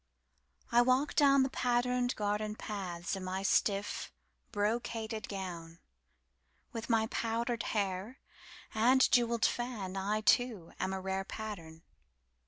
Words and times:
I 0.71 0.81
walk 0.81 1.13
down 1.13 1.43
the 1.43 1.49
patterned 1.51 2.15
garden 2.15 2.55
pathsIn 2.55 3.21
my 3.21 3.43
stiff, 3.43 4.11
brocaded 4.51 5.27
gown. 5.29 5.77
With 6.73 6.89
my 6.89 7.05
powdered 7.11 7.61
hair 7.77 8.17
and 8.73 8.99
jewelled 9.11 9.45
fan,I 9.45 10.21
too 10.21 10.73
am 10.79 10.91
a 10.91 10.99
rarePattern. 10.99 11.83